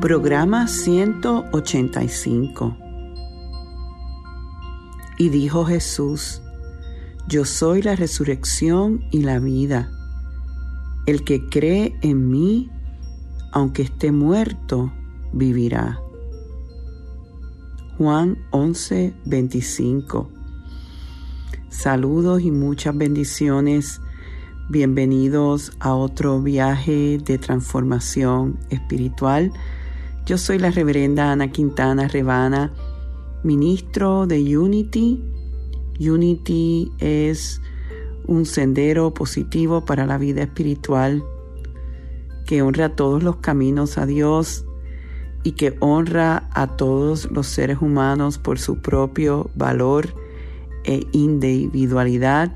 Programa 0.00 0.66
185. 0.66 2.76
Y 5.18 5.28
dijo 5.28 5.66
Jesús, 5.66 6.40
Yo 7.28 7.44
soy 7.44 7.82
la 7.82 7.94
resurrección 7.96 9.04
y 9.10 9.20
la 9.20 9.38
vida. 9.40 9.90
El 11.04 11.22
que 11.22 11.46
cree 11.50 11.98
en 12.00 12.30
mí, 12.30 12.70
aunque 13.52 13.82
esté 13.82 14.10
muerto, 14.10 14.90
vivirá. 15.34 16.00
Juan 17.98 18.38
11, 18.52 19.12
25. 19.26 20.30
Saludos 21.68 22.40
y 22.40 22.50
muchas 22.50 22.96
bendiciones. 22.96 24.00
Bienvenidos 24.70 25.72
a 25.78 25.94
otro 25.94 26.40
viaje 26.40 27.18
de 27.18 27.36
transformación 27.36 28.58
espiritual 28.70 29.52
yo 30.30 30.38
soy 30.38 30.60
la 30.60 30.70
reverenda 30.70 31.32
Ana 31.32 31.50
Quintana 31.50 32.06
Rebana, 32.06 32.72
ministro 33.42 34.28
de 34.28 34.56
Unity. 34.56 35.20
Unity 35.98 36.92
es 37.00 37.60
un 38.28 38.46
sendero 38.46 39.12
positivo 39.12 39.84
para 39.84 40.06
la 40.06 40.18
vida 40.18 40.42
espiritual 40.42 41.24
que 42.46 42.62
honra 42.62 42.94
todos 42.94 43.24
los 43.24 43.38
caminos 43.38 43.98
a 43.98 44.06
Dios 44.06 44.64
y 45.42 45.52
que 45.52 45.76
honra 45.80 46.48
a 46.52 46.76
todos 46.76 47.28
los 47.32 47.48
seres 47.48 47.78
humanos 47.80 48.38
por 48.38 48.60
su 48.60 48.80
propio 48.80 49.50
valor 49.56 50.14
e 50.84 51.08
individualidad 51.10 52.52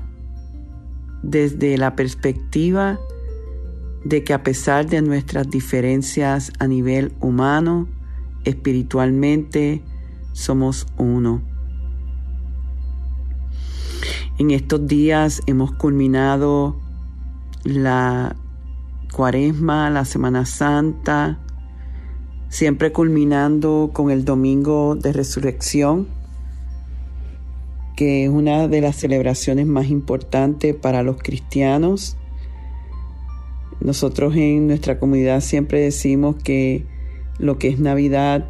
desde 1.23 1.77
la 1.77 1.97
perspectiva 1.97 2.93
de 2.93 3.14
que 4.09 4.33
a 4.33 4.43
pesar 4.43 4.87
de 4.87 5.01
nuestras 5.01 5.49
diferencias 5.49 6.53
a 6.59 6.67
nivel 6.67 7.13
humano, 7.19 7.87
espiritualmente, 8.43 9.81
somos 10.31 10.85
uno. 10.97 11.41
En 14.37 14.51
estos 14.51 14.85
días 14.85 15.41
hemos 15.47 15.71
culminado 15.71 16.79
la 17.63 18.35
cuaresma, 19.11 19.89
la 19.89 20.05
Semana 20.05 20.45
Santa, 20.45 21.39
siempre 22.49 22.91
culminando 22.91 23.89
con 23.91 24.11
el 24.11 24.23
Domingo 24.23 24.95
de 24.95 25.13
Resurrección, 25.13 26.07
que 27.95 28.25
es 28.25 28.29
una 28.29 28.67
de 28.67 28.81
las 28.81 28.97
celebraciones 28.97 29.65
más 29.65 29.87
importantes 29.87 30.75
para 30.75 31.01
los 31.01 31.17
cristianos 31.17 32.17
nosotros 33.81 34.35
en 34.35 34.67
nuestra 34.67 34.99
comunidad 34.99 35.41
siempre 35.41 35.81
decimos 35.81 36.35
que 36.43 36.85
lo 37.37 37.57
que 37.57 37.67
es 37.67 37.79
Navidad 37.79 38.45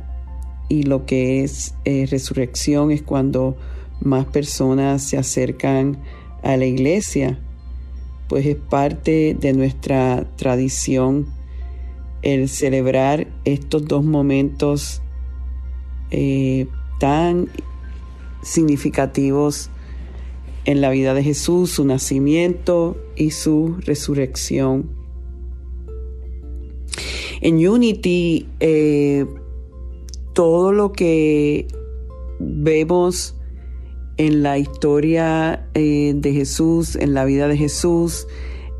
y 0.69 0.83
lo 0.83 1.05
que 1.05 1.43
es 1.43 1.75
eh, 1.85 2.07
resurrección 2.09 2.91
es 2.91 3.01
cuando 3.01 3.57
más 4.01 4.25
personas 4.25 5.03
se 5.03 5.17
acercan 5.17 5.97
a 6.43 6.57
la 6.57 6.65
iglesia, 6.65 7.39
pues 8.27 8.45
es 8.45 8.55
parte 8.55 9.35
de 9.39 9.53
nuestra 9.53 10.25
tradición 10.35 11.27
el 12.21 12.49
celebrar 12.49 13.27
estos 13.45 13.85
dos 13.85 14.03
momentos 14.03 15.01
eh, 16.11 16.67
tan 16.99 17.49
significativos 18.41 19.69
en 20.65 20.81
la 20.81 20.89
vida 20.89 21.13
de 21.13 21.23
Jesús, 21.23 21.71
su 21.71 21.85
nacimiento 21.85 22.97
y 23.15 23.31
su 23.31 23.77
resurrección. 23.85 24.94
En 27.41 27.55
Unity, 27.67 28.47
eh, 28.59 29.25
todo 30.33 30.71
lo 30.71 30.91
que 30.91 31.67
vemos 32.39 33.35
en 34.17 34.43
la 34.43 34.57
historia 34.57 35.67
eh, 35.73 36.13
de 36.15 36.33
Jesús, 36.33 36.95
en 36.95 37.13
la 37.13 37.25
vida 37.25 37.47
de 37.47 37.57
Jesús, 37.57 38.27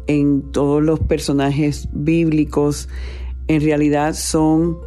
en 0.08 0.52
todos 0.52 0.82
los 0.84 1.00
personajes 1.00 1.90
bíblicos, 1.92 2.90
en 3.48 3.62
realidad 3.62 4.14
son 4.14 4.78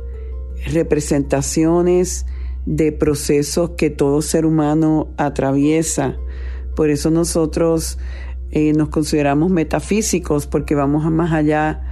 representaciones 0.66 2.26
de 2.66 2.92
procesos 2.92 3.70
que 3.70 3.90
todo 3.90 4.22
ser 4.22 4.44
humano 4.44 5.08
atraviesa. 5.16 6.18
Por 6.76 6.90
eso 6.90 7.10
nosotros 7.10 7.98
eh, 8.50 8.72
nos 8.72 8.88
consideramos 8.88 9.50
metafísicos, 9.50 10.46
porque 10.46 10.74
vamos 10.74 11.10
más 11.10 11.32
allá 11.32 11.87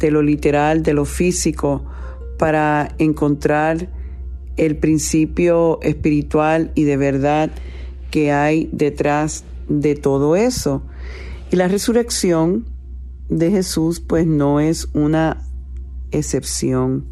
de 0.00 0.10
lo 0.10 0.22
literal, 0.22 0.82
de 0.82 0.94
lo 0.94 1.04
físico, 1.04 1.84
para 2.38 2.94
encontrar 2.98 3.88
el 4.56 4.76
principio 4.76 5.80
espiritual 5.82 6.72
y 6.74 6.84
de 6.84 6.96
verdad 6.96 7.50
que 8.10 8.32
hay 8.32 8.68
detrás 8.72 9.44
de 9.68 9.94
todo 9.94 10.36
eso. 10.36 10.82
Y 11.52 11.56
la 11.56 11.68
resurrección 11.68 12.66
de 13.28 13.50
Jesús 13.50 14.00
pues 14.00 14.26
no 14.26 14.60
es 14.60 14.88
una 14.92 15.46
excepción. 16.10 17.06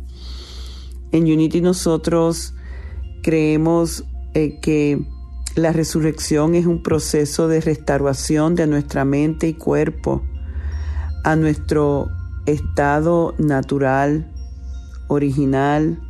En 1.13 1.25
Unity 1.25 1.61
nosotros 1.61 2.55
creemos 3.23 4.05
eh, 4.35 4.59
que 4.61 5.01
la 5.55 5.73
resurrección 5.73 6.55
es 6.55 6.67
un 6.67 6.83
proceso 6.83 7.49
de 7.49 7.61
restauración 7.61 8.55
de 8.55 8.67
nuestra 8.67 9.05
mente 9.05 9.49
y 9.49 9.55
cuerpo 9.55 10.23
a 11.25 11.35
nuestro 11.37 12.09
estado 12.49 13.35
natural, 13.39 14.31
original, 15.09 16.01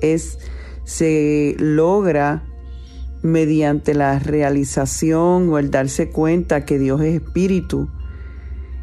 es, 0.00 0.38
se 0.84 1.56
logra 1.58 2.44
mediante 3.22 3.94
la 3.94 4.18
realización 4.18 5.48
o 5.48 5.58
el 5.58 5.70
darse 5.70 6.10
cuenta 6.10 6.64
que 6.64 6.78
Dios 6.78 7.00
es 7.00 7.22
espíritu 7.22 7.88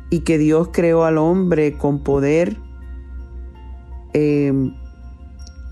y 0.09 0.21
que 0.21 0.37
Dios 0.37 0.69
creó 0.71 1.05
al 1.05 1.17
hombre 1.17 1.77
con 1.77 2.03
poder, 2.03 2.57
em, 4.13 4.75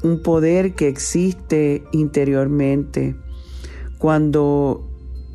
un 0.04 0.24
poder 0.24 0.74
que 0.74 0.88
existe 0.88 1.84
interiormente. 1.92 3.16
Cuando 4.00 4.88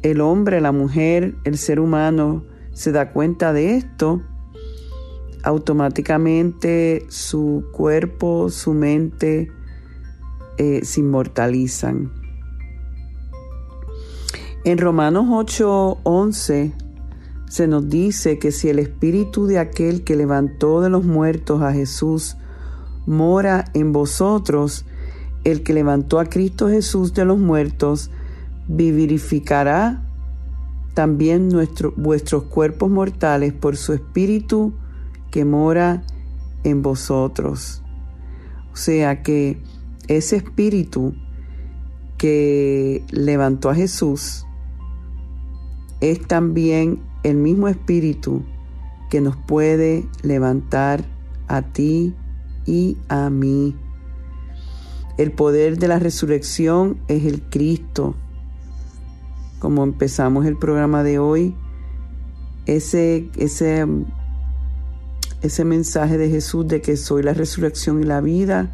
el 0.02 0.20
hombre, 0.20 0.60
la 0.60 0.72
mujer, 0.72 1.36
el 1.44 1.56
ser 1.56 1.78
humano 1.78 2.44
se 2.72 2.90
da 2.90 3.12
cuenta 3.12 3.52
de 3.52 3.76
esto, 3.76 4.22
automáticamente 5.46 7.06
su 7.08 7.66
cuerpo, 7.70 8.50
su 8.50 8.74
mente 8.74 9.48
eh, 10.58 10.80
se 10.84 11.00
inmortalizan. 11.00 12.12
En 14.64 14.78
Romanos 14.78 15.26
8:11 15.28 16.72
se 17.48 17.68
nos 17.68 17.88
dice 17.88 18.40
que 18.40 18.50
si 18.50 18.68
el 18.68 18.80
espíritu 18.80 19.46
de 19.46 19.60
aquel 19.60 20.02
que 20.02 20.16
levantó 20.16 20.80
de 20.80 20.90
los 20.90 21.04
muertos 21.04 21.62
a 21.62 21.72
Jesús 21.72 22.36
mora 23.06 23.66
en 23.72 23.92
vosotros, 23.92 24.84
el 25.44 25.62
que 25.62 25.74
levantó 25.74 26.18
a 26.18 26.24
Cristo 26.24 26.68
Jesús 26.68 27.14
de 27.14 27.24
los 27.24 27.38
muertos 27.38 28.10
vivificará 28.66 30.02
también 30.94 31.50
vuestros 31.94 32.42
cuerpos 32.44 32.90
mortales 32.90 33.52
por 33.52 33.76
su 33.76 33.92
espíritu 33.92 34.74
que 35.36 35.44
mora 35.44 36.02
en 36.64 36.80
vosotros. 36.80 37.82
O 38.72 38.76
sea 38.76 39.22
que 39.22 39.60
ese 40.08 40.36
espíritu 40.36 41.14
que 42.16 43.04
levantó 43.10 43.68
a 43.68 43.74
Jesús 43.74 44.46
es 46.00 46.26
también 46.26 47.02
el 47.22 47.36
mismo 47.36 47.68
espíritu 47.68 48.44
que 49.10 49.20
nos 49.20 49.36
puede 49.36 50.08
levantar 50.22 51.04
a 51.48 51.60
ti 51.60 52.14
y 52.64 52.96
a 53.10 53.28
mí. 53.28 53.76
El 55.18 55.32
poder 55.32 55.76
de 55.76 55.88
la 55.88 55.98
resurrección 55.98 56.96
es 57.08 57.26
el 57.26 57.42
Cristo. 57.42 58.14
Como 59.58 59.84
empezamos 59.84 60.46
el 60.46 60.56
programa 60.56 61.02
de 61.02 61.18
hoy, 61.18 61.54
ese, 62.64 63.28
ese 63.36 63.84
ese 65.42 65.64
mensaje 65.64 66.18
de 66.18 66.30
Jesús 66.30 66.66
de 66.66 66.80
que 66.80 66.96
soy 66.96 67.22
la 67.22 67.34
resurrección 67.34 68.02
y 68.02 68.04
la 68.04 68.20
vida, 68.20 68.70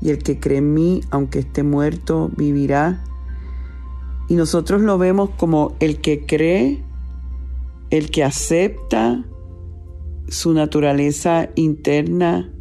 y 0.00 0.10
el 0.10 0.18
que 0.18 0.38
cree 0.38 0.58
en 0.58 0.74
mí, 0.74 1.00
aunque 1.10 1.40
esté 1.40 1.62
muerto, 1.62 2.30
vivirá. 2.36 3.02
Y 4.28 4.34
nosotros 4.34 4.82
lo 4.82 4.98
vemos 4.98 5.30
como 5.30 5.76
el 5.80 6.00
que 6.00 6.26
cree, 6.26 6.82
el 7.90 8.10
que 8.10 8.24
acepta 8.24 9.24
su 10.28 10.52
naturaleza 10.52 11.50
interna, 11.54 12.52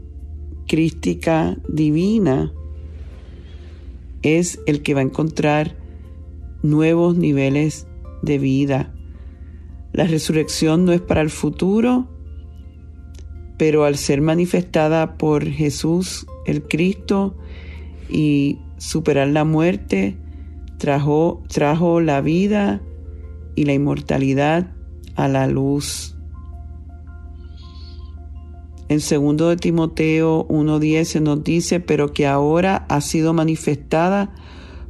crística, 0.67 1.57
divina, 1.67 2.53
es 4.21 4.59
el 4.65 4.81
que 4.81 4.93
va 4.93 5.01
a 5.01 5.03
encontrar 5.03 5.75
nuevos 6.61 7.15
niveles 7.17 7.87
de 8.21 8.37
vida. 8.37 8.93
La 9.91 10.05
resurrección 10.05 10.85
no 10.85 10.93
es 10.93 11.01
para 11.01 11.21
el 11.21 11.29
futuro, 11.29 12.07
pero 13.63 13.85
al 13.85 13.95
ser 13.95 14.19
manifestada 14.19 15.17
por 15.17 15.45
Jesús 15.45 16.27
el 16.45 16.63
Cristo 16.63 17.33
y 18.09 18.59
superar 18.77 19.29
la 19.29 19.45
muerte, 19.45 20.17
trajo, 20.77 21.41
trajo 21.47 22.01
la 22.01 22.19
vida 22.19 22.81
y 23.55 23.63
la 23.63 23.71
inmortalidad 23.71 24.73
a 25.15 25.29
la 25.29 25.47
luz. 25.47 26.17
En 28.89 28.99
segundo 28.99 29.47
de 29.47 29.55
Timoteo 29.55 30.45
1.10 30.49 31.05
se 31.05 31.21
nos 31.21 31.41
dice, 31.41 31.79
pero 31.79 32.11
que 32.11 32.27
ahora 32.27 32.85
ha 32.89 32.99
sido 32.99 33.31
manifestada 33.31 34.35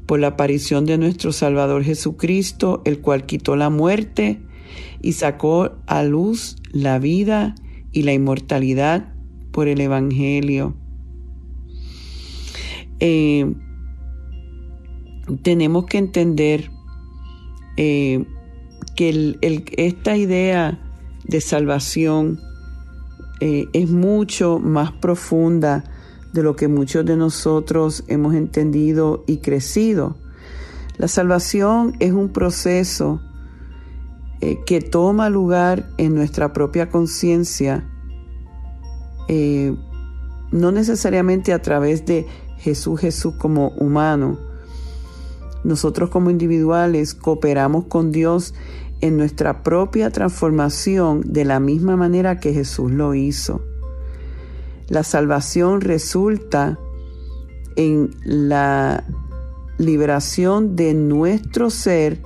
por 0.08 0.20
la 0.20 0.30
aparición 0.30 0.88
de 0.88 0.98
nuestro 0.98 1.31
Salvador 1.31 1.84
Jesucristo, 1.84 2.81
el 2.86 3.02
cual 3.02 3.28
quitó 3.28 3.56
la 3.56 3.70
muerte 3.70 4.42
y 5.00 5.14
sacó 5.14 5.74
a 5.86 6.02
luz 6.02 6.56
la 6.72 6.98
vida 6.98 7.54
y 7.94 8.04
la 8.04 8.13
inmortalidad 8.13 9.13
por 9.51 9.68
el 9.68 9.80
Evangelio. 9.80 10.75
Eh, 13.00 13.54
tenemos 15.44 15.86
que 15.86 16.00
entender 16.00 16.72
eh, 17.78 18.25
que 18.95 19.38
esta 19.78 20.18
idea 20.18 20.80
de 21.25 21.40
salvación 21.40 22.40
eh, 23.40 23.66
es 23.74 23.90
mucho 23.90 24.60
más 24.60 24.92
profunda 24.92 25.84
de 26.34 26.44
lo 26.44 26.56
que 26.56 26.68
muchos 26.68 27.06
de 27.06 27.16
nosotros 27.16 28.04
hemos 28.07 28.34
entendido 28.34 29.24
y 29.28 29.38
crecido. 29.38 30.18
La 30.98 31.07
salvación 31.07 31.96
es 32.00 32.12
un 32.12 32.30
proceso 32.30 33.22
eh, 34.45 34.60
que 34.66 34.81
toma 34.81 35.30
lugar 35.30 35.88
en 35.98 36.16
nuestra 36.16 36.51
propia 36.51 36.90
conciencia, 36.90 37.90
eh, 39.30 39.74
no 40.51 40.74
necesariamente 40.74 41.54
a 41.54 41.62
través 41.62 42.06
de 42.06 42.28
Jesús 42.57 43.00
Jesús 43.00 43.36
como 43.38 43.69
humano. 43.69 44.38
Nosotros 45.63 46.10
como 46.10 46.30
individuales 46.30 47.13
cooperamos 47.13 47.86
con 47.86 48.12
Dios 48.12 48.54
en 49.00 49.16
nuestra 49.16 49.63
propia 49.63 50.10
transformación 50.10 51.22
de 51.25 51.46
la 51.46 51.62
misma 51.62 51.96
manera 51.96 52.42
que 52.42 52.51
Jesús 52.51 52.92
lo 52.92 53.13
hizo. 53.13 53.62
La 54.89 55.04
salvación 55.04 55.80
resulta 55.80 56.78
en 57.78 58.13
la 58.25 59.06
liberación 59.78 60.75
de 60.75 60.94
nuestro 60.96 61.69
ser 61.69 62.22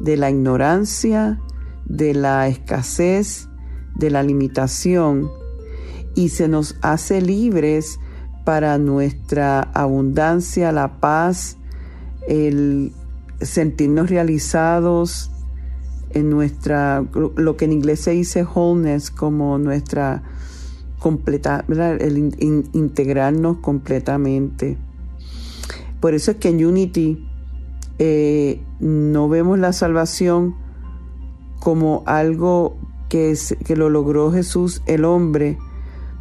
de 0.00 0.18
la 0.18 0.28
ignorancia, 0.28 1.40
de 1.86 2.14
la 2.14 2.48
escasez, 2.48 3.48
de 3.94 4.10
la 4.10 4.22
limitación 4.22 5.30
y 6.14 6.30
se 6.30 6.48
nos 6.48 6.76
hace 6.82 7.20
libres 7.20 7.98
para 8.44 8.78
nuestra 8.78 9.60
abundancia, 9.60 10.72
la 10.72 11.00
paz, 11.00 11.56
el 12.28 12.92
sentirnos 13.40 14.08
realizados 14.08 15.30
en 16.10 16.30
nuestra, 16.30 17.04
lo 17.36 17.56
que 17.56 17.66
en 17.66 17.72
inglés 17.72 18.00
se 18.00 18.12
dice 18.12 18.44
wholeness, 18.44 19.10
como 19.10 19.58
nuestra 19.58 20.22
completa, 20.98 21.64
el 21.68 22.16
integrarnos 22.72 23.58
completamente. 23.58 24.78
Por 26.00 26.14
eso 26.14 26.30
es 26.30 26.36
que 26.38 26.48
en 26.48 26.64
Unity 26.64 27.26
eh, 27.98 28.60
no 28.80 29.28
vemos 29.28 29.58
la 29.58 29.72
salvación 29.72 30.54
como 31.66 32.04
algo 32.06 32.76
que, 33.08 33.36
que 33.64 33.74
lo 33.74 33.90
logró 33.90 34.30
Jesús 34.30 34.82
el 34.86 35.04
hombre, 35.04 35.58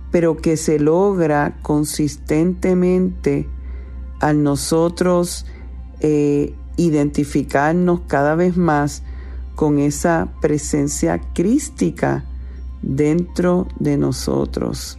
pero 0.10 0.38
que 0.38 0.58
se 0.58 0.80
logra 0.80 1.60
consistentemente 1.62 3.48
al 4.20 4.42
nosotros 4.42 5.46
eh, 6.00 6.56
identificarnos 6.78 8.02
cada 8.08 8.34
vez 8.34 8.58
más 8.58 9.04
con 9.54 9.78
esa 9.78 10.34
presencia 10.42 11.22
crística 11.36 12.26
dentro 12.82 13.68
de 13.80 13.98
nosotros. 13.98 14.98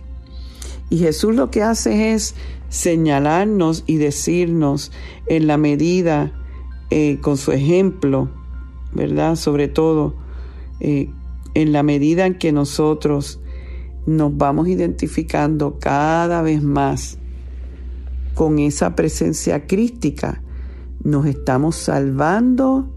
Y 0.91 0.99
Jesús 0.99 1.35
lo 1.35 1.51
que 1.51 1.65
hace 1.65 2.13
es 2.13 2.37
señalarnos 2.69 3.83
y 3.85 3.97
decirnos 3.97 4.93
en 5.27 5.49
la 5.49 5.57
medida, 5.57 6.31
eh, 6.91 7.19
con 7.21 7.37
su 7.37 7.51
ejemplo, 7.51 8.31
¿verdad? 8.93 9.35
Sobre 9.35 9.67
todo, 9.67 10.25
eh, 10.81 11.11
en 11.55 11.73
la 11.73 11.83
medida 11.83 12.27
en 12.27 12.39
que 12.39 12.53
nosotros 12.53 13.41
nos 14.07 14.37
vamos 14.37 14.69
identificando 14.69 15.79
cada 15.79 16.43
vez 16.43 16.63
más 16.63 17.19
con 18.35 18.59
esa 18.59 18.95
presencia 18.95 19.67
crística, 19.67 20.43
nos 21.03 21.27
estamos 21.27 21.77
salvando 21.77 22.93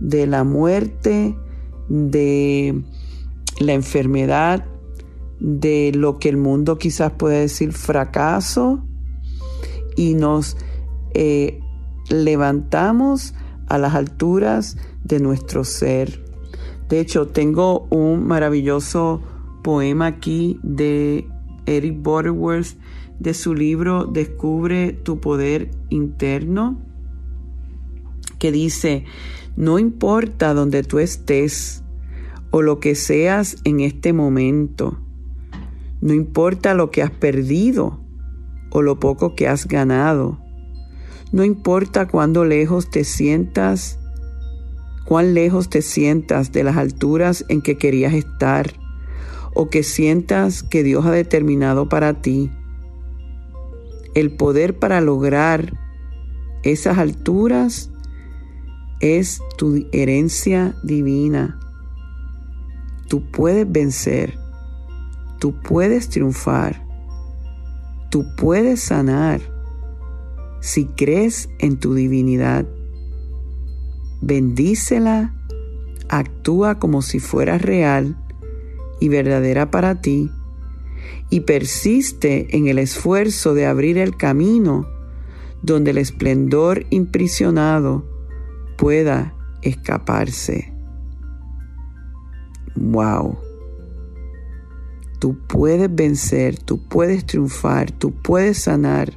de 0.00 0.26
la 0.26 0.44
muerte, 0.44 1.36
de 1.88 2.82
la 3.60 3.72
enfermedad, 3.74 4.64
de 5.38 5.92
lo 5.94 6.18
que 6.18 6.28
el 6.28 6.36
mundo 6.36 6.78
quizás 6.78 7.12
puede 7.12 7.40
decir 7.40 7.72
fracaso, 7.72 8.84
y 9.96 10.14
nos 10.14 10.56
eh, 11.14 11.60
levantamos 12.08 13.34
a 13.68 13.78
las 13.78 13.94
alturas 13.94 14.76
de 15.04 15.20
nuestro 15.20 15.64
ser. 15.64 16.31
De 16.92 17.00
hecho, 17.00 17.26
tengo 17.26 17.86
un 17.88 18.26
maravilloso 18.26 19.22
poema 19.62 20.08
aquí 20.08 20.60
de 20.62 21.26
Eric 21.64 22.02
Butterworth 22.02 22.76
de 23.18 23.32
su 23.32 23.54
libro 23.54 24.04
Descubre 24.04 24.92
tu 24.92 25.18
poder 25.18 25.70
interno, 25.88 26.82
que 28.38 28.52
dice, 28.52 29.06
no 29.56 29.78
importa 29.78 30.52
donde 30.52 30.82
tú 30.82 30.98
estés 30.98 31.82
o 32.50 32.60
lo 32.60 32.78
que 32.78 32.94
seas 32.94 33.56
en 33.64 33.80
este 33.80 34.12
momento, 34.12 34.98
no 36.02 36.12
importa 36.12 36.74
lo 36.74 36.90
que 36.90 37.00
has 37.00 37.10
perdido 37.10 38.00
o 38.68 38.82
lo 38.82 39.00
poco 39.00 39.34
que 39.34 39.48
has 39.48 39.66
ganado, 39.66 40.40
no 41.32 41.42
importa 41.42 42.06
cuándo 42.06 42.44
lejos 42.44 42.90
te 42.90 43.04
sientas, 43.04 43.98
cuán 45.04 45.34
lejos 45.34 45.68
te 45.68 45.82
sientas 45.82 46.52
de 46.52 46.64
las 46.64 46.76
alturas 46.76 47.44
en 47.48 47.62
que 47.62 47.76
querías 47.76 48.14
estar 48.14 48.72
o 49.54 49.68
que 49.68 49.82
sientas 49.82 50.62
que 50.62 50.82
Dios 50.82 51.04
ha 51.06 51.10
determinado 51.10 51.88
para 51.88 52.14
ti. 52.22 52.50
El 54.14 54.36
poder 54.36 54.78
para 54.78 55.00
lograr 55.00 55.72
esas 56.62 56.98
alturas 56.98 57.90
es 59.00 59.40
tu 59.58 59.86
herencia 59.92 60.74
divina. 60.82 61.58
Tú 63.08 63.30
puedes 63.30 63.70
vencer, 63.70 64.38
tú 65.38 65.54
puedes 65.60 66.08
triunfar, 66.08 66.86
tú 68.10 68.24
puedes 68.36 68.80
sanar 68.80 69.40
si 70.60 70.86
crees 70.86 71.48
en 71.58 71.78
tu 71.78 71.94
divinidad. 71.94 72.64
Bendícela, 74.22 75.34
actúa 76.08 76.78
como 76.78 77.02
si 77.02 77.18
fuera 77.18 77.58
real 77.58 78.16
y 79.00 79.08
verdadera 79.08 79.70
para 79.70 80.00
ti 80.00 80.30
y 81.28 81.40
persiste 81.40 82.56
en 82.56 82.68
el 82.68 82.78
esfuerzo 82.78 83.52
de 83.52 83.66
abrir 83.66 83.98
el 83.98 84.16
camino 84.16 84.86
donde 85.62 85.90
el 85.90 85.98
esplendor 85.98 86.86
imprisionado 86.90 88.04
pueda 88.78 89.34
escaparse. 89.62 90.72
Wow. 92.76 93.38
Tú 95.18 95.36
puedes 95.48 95.92
vencer, 95.92 96.58
tú 96.58 96.78
puedes 96.78 97.26
triunfar, 97.26 97.90
tú 97.90 98.12
puedes 98.12 98.58
sanar, 98.58 99.12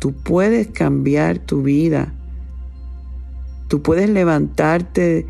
tú 0.00 0.12
puedes 0.12 0.68
cambiar 0.68 1.38
tu 1.38 1.62
vida, 1.62 2.14
tú 3.72 3.80
puedes 3.80 4.10
levantarte 4.10 5.26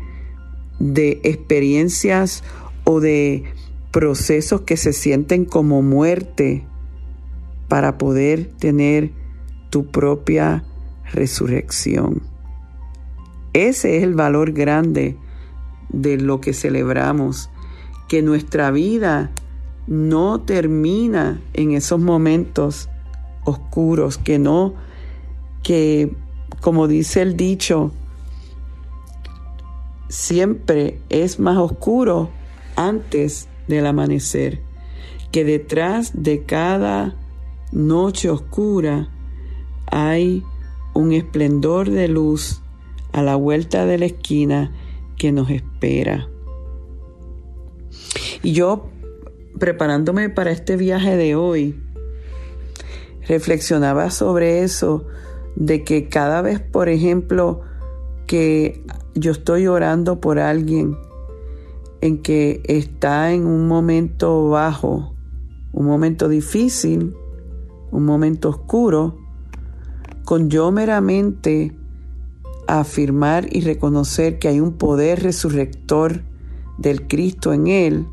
de 0.77 1.21
experiencias 1.23 2.43
o 2.83 2.99
de 2.99 3.45
procesos 3.89 4.63
que 4.63 4.75
se 4.75 4.91
sienten 4.91 5.45
como 5.45 5.81
muerte 5.81 6.65
para 7.69 7.97
poder 7.97 8.51
tener 8.59 9.11
tu 9.69 9.85
propia 9.85 10.65
resurrección. 11.13 12.21
Ese 13.53 13.95
es 13.95 14.03
el 14.03 14.13
valor 14.13 14.51
grande 14.51 15.15
de 15.87 16.17
lo 16.17 16.41
que 16.41 16.51
celebramos, 16.51 17.49
que 18.09 18.21
nuestra 18.21 18.71
vida 18.71 19.31
no 19.87 20.41
termina 20.41 21.39
en 21.53 21.71
esos 21.71 22.01
momentos 22.01 22.89
oscuros, 23.45 24.17
que 24.17 24.37
no, 24.37 24.73
que 25.63 26.13
como 26.59 26.89
dice 26.89 27.21
el 27.21 27.37
dicho, 27.37 27.93
siempre 30.09 30.99
es 31.09 31.39
más 31.39 31.57
oscuro 31.57 32.29
antes 32.75 33.47
del 33.67 33.85
amanecer, 33.85 34.61
que 35.31 35.43
detrás 35.43 36.11
de 36.13 36.43
cada 36.43 37.15
noche 37.71 38.29
oscura 38.29 39.09
hay 39.87 40.43
un 40.93 41.11
esplendor 41.11 41.89
de 41.89 42.07
luz 42.07 42.61
a 43.11 43.21
la 43.21 43.35
vuelta 43.35 43.85
de 43.85 43.97
la 43.97 44.05
esquina 44.05 44.71
que 45.17 45.31
nos 45.31 45.49
espera. 45.49 46.27
Y 48.41 48.53
yo, 48.53 48.89
preparándome 49.59 50.29
para 50.29 50.51
este 50.51 50.75
viaje 50.77 51.15
de 51.15 51.35
hoy, 51.35 51.79
reflexionaba 53.27 54.11
sobre 54.11 54.63
eso, 54.63 55.05
de 55.55 55.83
que 55.83 56.09
cada 56.09 56.41
vez, 56.41 56.59
por 56.59 56.89
ejemplo, 56.89 57.61
que 58.27 58.85
yo 59.15 59.31
estoy 59.31 59.67
orando 59.67 60.19
por 60.19 60.39
alguien 60.39 60.97
en 62.01 62.21
que 62.21 62.61
está 62.65 63.31
en 63.31 63.45
un 63.45 63.67
momento 63.67 64.49
bajo, 64.49 65.13
un 65.71 65.85
momento 65.85 66.27
difícil, 66.27 67.15
un 67.91 68.05
momento 68.05 68.49
oscuro, 68.49 69.17
con 70.25 70.49
yo 70.49 70.71
meramente 70.71 71.75
afirmar 72.67 73.47
y 73.51 73.61
reconocer 73.61 74.39
que 74.39 74.47
hay 74.47 74.59
un 74.59 74.73
poder 74.73 75.21
resurrector 75.21 76.23
del 76.77 77.07
Cristo 77.07 77.53
en 77.53 77.67
él, 77.67 78.07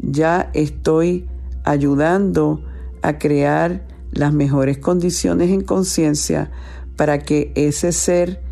ya 0.00 0.50
estoy 0.54 1.28
ayudando 1.64 2.62
a 3.02 3.18
crear 3.18 3.86
las 4.12 4.32
mejores 4.32 4.78
condiciones 4.78 5.50
en 5.50 5.62
conciencia 5.62 6.50
para 6.96 7.18
que 7.18 7.52
ese 7.56 7.92
ser 7.92 8.43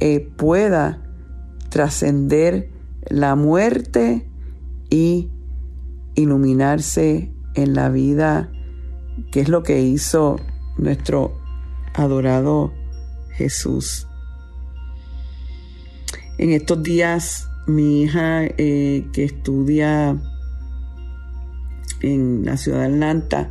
eh, 0.00 0.20
pueda 0.36 1.02
trascender 1.70 2.70
la 3.08 3.34
muerte 3.34 4.28
y 4.90 5.30
iluminarse 6.14 7.32
en 7.54 7.74
la 7.74 7.88
vida, 7.88 8.50
que 9.32 9.40
es 9.40 9.48
lo 9.48 9.62
que 9.62 9.82
hizo 9.82 10.36
nuestro 10.76 11.38
adorado 11.94 12.72
Jesús. 13.32 14.06
En 16.38 16.50
estos 16.50 16.82
días, 16.82 17.48
mi 17.66 18.02
hija 18.02 18.44
eh, 18.44 19.06
que 19.12 19.24
estudia 19.24 20.16
en 22.00 22.44
la 22.44 22.56
ciudad 22.56 22.80
de 22.80 22.86
Atlanta 22.86 23.50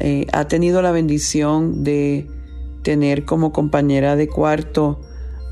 eh, 0.00 0.26
ha 0.32 0.48
tenido 0.48 0.82
la 0.82 0.90
bendición 0.90 1.84
de 1.84 2.26
tener 2.82 3.24
como 3.24 3.52
compañera 3.52 4.16
de 4.16 4.28
cuarto 4.28 5.00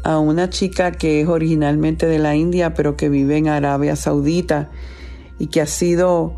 a 0.02 0.18
una 0.18 0.50
chica 0.50 0.92
que 0.92 1.20
es 1.20 1.28
originalmente 1.28 2.06
de 2.06 2.18
la 2.18 2.34
India, 2.36 2.74
pero 2.74 2.96
que 2.96 3.08
vive 3.08 3.36
en 3.36 3.48
Arabia 3.48 3.96
Saudita 3.96 4.70
y 5.38 5.48
que 5.48 5.60
ha 5.60 5.66
sido 5.66 6.34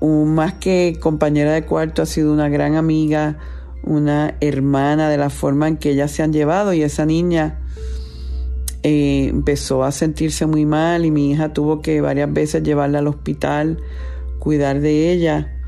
más 0.00 0.54
que 0.54 0.96
compañera 1.00 1.52
de 1.52 1.64
cuarto, 1.64 2.02
ha 2.02 2.06
sido 2.06 2.32
una 2.32 2.48
gran 2.48 2.74
amiga, 2.74 3.38
una 3.82 4.34
hermana 4.40 5.08
de 5.08 5.18
la 5.18 5.30
forma 5.30 5.68
en 5.68 5.76
que 5.76 5.90
ellas 5.90 6.10
se 6.10 6.22
han 6.22 6.32
llevado. 6.32 6.72
Y 6.72 6.82
esa 6.82 7.06
niña 7.06 7.60
eh, 8.82 9.26
empezó 9.28 9.84
a 9.84 9.92
sentirse 9.92 10.46
muy 10.46 10.64
mal 10.64 11.04
y 11.04 11.10
mi 11.10 11.30
hija 11.30 11.52
tuvo 11.52 11.82
que 11.82 12.00
varias 12.00 12.32
veces 12.32 12.62
llevarla 12.62 13.00
al 13.00 13.08
hospital, 13.08 13.78
cuidar 14.38 14.80
de 14.80 15.12
ella 15.12 15.59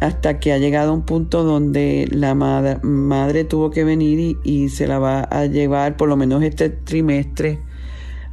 hasta 0.00 0.38
que 0.38 0.52
ha 0.52 0.58
llegado 0.58 0.90
a 0.90 0.94
un 0.94 1.02
punto 1.02 1.42
donde 1.42 2.08
la 2.10 2.34
madre, 2.34 3.44
tuvo 3.44 3.70
que 3.70 3.84
venir 3.84 4.38
y, 4.44 4.68
se 4.68 4.86
la 4.86 4.98
va 4.98 5.20
a 5.22 5.46
llevar 5.46 5.96
por 5.96 6.08
lo 6.08 6.16
menos 6.16 6.42
este 6.42 6.70
trimestre 6.70 7.58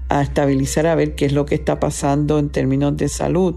a 0.10 0.22
estabilizar 0.22 0.86
a 0.86 0.95
ver 0.95 1.15
qué 1.15 1.25
es 1.25 1.34
lo 1.34 1.45
que 1.45 1.55
está 1.55 1.79
pasando 1.79 2.38
en 2.38 2.50
términos 2.50 2.95
de 2.98 3.10
salud. 3.10 3.55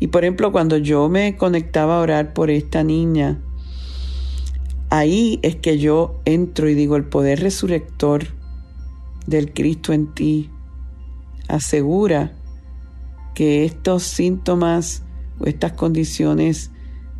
Y 0.00 0.08
por 0.08 0.24
ejemplo, 0.24 0.50
cuando 0.50 0.78
yo 0.78 1.08
me 1.08 1.36
conectaba 1.36 1.98
a 1.98 2.00
orar 2.00 2.32
por 2.32 2.50
esta 2.50 2.82
niña, 2.82 3.40
ahí 4.90 5.38
es 5.42 5.54
que 5.54 5.78
yo 5.78 6.20
entro 6.24 6.68
y 6.68 6.74
digo, 6.74 6.96
el 6.96 7.04
poder 7.04 7.40
resurrector 7.40 8.24
del 9.28 9.52
Cristo 9.52 9.92
en 9.92 10.12
ti 10.12 10.50
asegura 11.46 12.32
que 13.34 13.64
estos 13.64 14.02
síntomas 14.02 15.04
estas 15.44 15.72
condiciones 15.72 16.70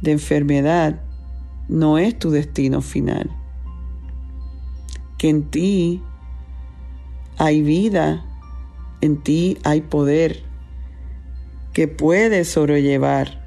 de 0.01 0.13
enfermedad 0.13 1.01
no 1.69 1.99
es 1.99 2.19
tu 2.19 2.31
destino 2.31 2.83
final. 2.83 3.31
Que 5.19 5.29
en 5.29 5.45
ti 5.51 6.03
hay 7.39 7.63
vida, 7.63 8.25
en 9.01 9.17
ti 9.23 9.59
hay 9.65 9.81
poder, 9.81 10.43
que 11.73 11.89
puedes 11.89 12.49
sobrellevar 12.49 13.43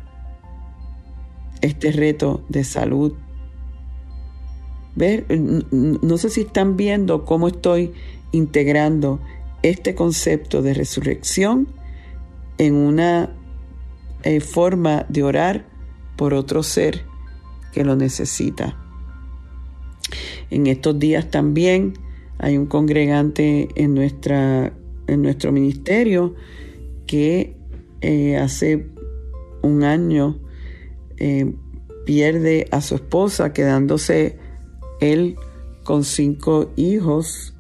este 1.62 1.92
reto 1.92 2.44
de 2.50 2.64
salud. 2.64 3.14
Ver, 4.96 5.26
no 5.30 6.18
sé 6.18 6.30
si 6.30 6.42
están 6.42 6.78
viendo 6.78 7.26
cómo 7.26 7.48
estoy 7.48 7.94
integrando 8.32 9.20
este 9.62 9.96
concepto 9.96 10.62
de 10.62 10.74
resurrección 10.74 11.68
en 12.58 12.76
una 12.76 13.35
forma 14.42 15.06
de 15.10 15.24
orar 15.24 15.66
por 16.16 16.34
otro 16.34 16.64
ser 16.64 17.06
que 17.74 17.84
lo 17.84 17.96
necesita. 17.96 18.78
En 20.50 20.68
estos 20.68 20.98
días 20.98 21.30
también 21.30 21.94
hay 22.38 22.58
un 22.58 22.66
congregante 22.66 23.70
en, 23.76 23.94
nuestra, 23.94 24.74
en 25.08 25.22
nuestro 25.22 25.52
ministerio 25.52 26.36
que 27.08 27.56
eh, 28.02 28.38
hace 28.38 28.88
un 29.62 29.84
año 29.84 30.40
eh, 31.18 31.54
pierde 32.06 32.68
a 32.72 32.82
su 32.82 32.96
esposa, 32.96 33.54
quedándose 33.54 34.38
él 35.02 35.36
con 35.84 36.04
cinco 36.04 36.72
hijos. 36.76 37.56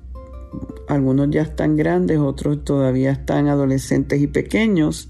Algunos 0.87 1.29
ya 1.31 1.41
están 1.41 1.75
grandes, 1.75 2.19
otros 2.19 2.63
todavía 2.63 3.11
están 3.11 3.47
adolescentes 3.47 4.21
y 4.21 4.27
pequeños. 4.27 5.09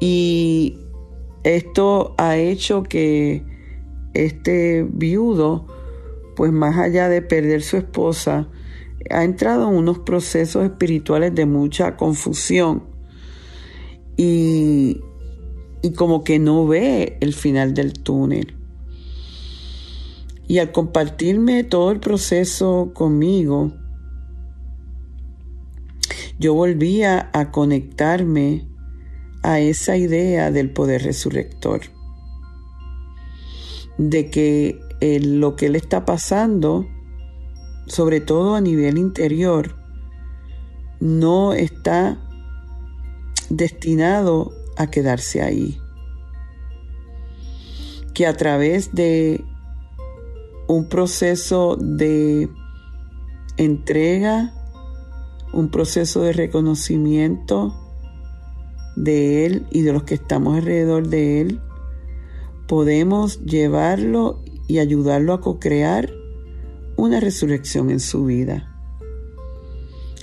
Y 0.00 0.78
esto 1.44 2.14
ha 2.18 2.36
hecho 2.36 2.82
que 2.82 3.44
este 4.14 4.86
viudo, 4.90 5.66
pues 6.36 6.52
más 6.52 6.76
allá 6.78 7.08
de 7.08 7.22
perder 7.22 7.62
su 7.62 7.76
esposa, 7.76 8.48
ha 9.10 9.24
entrado 9.24 9.68
en 9.68 9.76
unos 9.76 10.00
procesos 10.00 10.64
espirituales 10.64 11.34
de 11.34 11.46
mucha 11.46 11.96
confusión 11.96 12.84
y, 14.16 15.00
y 15.82 15.92
como 15.92 16.24
que 16.24 16.38
no 16.38 16.66
ve 16.66 17.16
el 17.20 17.32
final 17.32 17.74
del 17.74 17.94
túnel. 17.94 18.54
Y 20.46 20.58
al 20.58 20.72
compartirme 20.72 21.62
todo 21.62 21.90
el 21.90 22.00
proceso 22.00 22.92
conmigo, 22.94 23.72
yo 26.38 26.54
volvía 26.54 27.30
a 27.32 27.50
conectarme 27.50 28.66
a 29.42 29.60
esa 29.60 29.96
idea 29.96 30.50
del 30.50 30.70
poder 30.70 31.02
resurrector, 31.02 31.82
de 33.96 34.30
que 34.30 34.80
eh, 35.00 35.20
lo 35.20 35.56
que 35.56 35.68
le 35.68 35.78
está 35.78 36.04
pasando, 36.04 36.86
sobre 37.86 38.20
todo 38.20 38.54
a 38.54 38.60
nivel 38.60 38.98
interior, 38.98 39.76
no 41.00 41.52
está 41.52 42.18
destinado 43.50 44.52
a 44.76 44.88
quedarse 44.88 45.42
ahí. 45.42 45.78
Que 48.14 48.26
a 48.26 48.36
través 48.36 48.94
de 48.94 49.44
un 50.66 50.88
proceso 50.88 51.76
de 51.76 52.48
entrega, 53.56 54.52
un 55.52 55.70
proceso 55.70 56.22
de 56.22 56.32
reconocimiento, 56.32 57.87
de 58.98 59.46
Él 59.46 59.66
y 59.70 59.82
de 59.82 59.92
los 59.92 60.02
que 60.02 60.14
estamos 60.14 60.56
alrededor 60.56 61.08
de 61.08 61.40
Él, 61.40 61.60
podemos 62.66 63.44
llevarlo 63.44 64.42
y 64.66 64.80
ayudarlo 64.80 65.32
a 65.32 65.40
co-crear 65.40 66.10
una 66.96 67.20
resurrección 67.20 67.90
en 67.90 68.00
su 68.00 68.24
vida. 68.24 68.74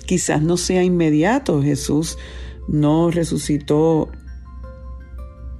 Quizás 0.06 0.42
no 0.42 0.58
sea 0.58 0.84
inmediato, 0.84 1.64
Jesús 1.64 2.18
no 2.68 3.10
resucitó 3.12 4.10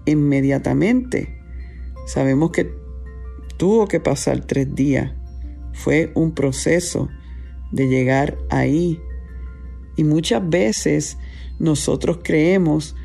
inmediatamente. 0.06 1.40
Sabemos 2.06 2.52
que 2.52 2.72
tuvo 3.58 3.88
que 3.88 4.00
pasar 4.00 4.46
tres 4.46 4.76
días. 4.76 5.14
Fue 5.74 6.12
un 6.16 6.34
proceso 6.34 7.10
de 7.72 7.88
llegar 7.88 8.38
ahí. 8.50 9.00
Y 9.96 10.04
muchas 10.04 10.48
veces 10.48 11.18
nosotros 11.58 12.20
creemos 12.24 12.96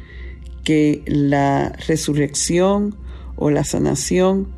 que 0.64 1.02
la 1.06 1.70
resurrección 1.86 2.96
o 3.36 3.50
la 3.50 3.64
sanación 3.64 4.48